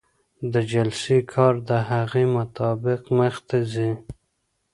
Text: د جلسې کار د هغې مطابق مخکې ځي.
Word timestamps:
د 0.53 0.55
جلسې 0.71 1.17
کار 1.33 1.53
د 1.69 1.71
هغې 1.89 2.25
مطابق 2.37 3.01
مخکې 3.19 3.59
ځي. 3.71 3.91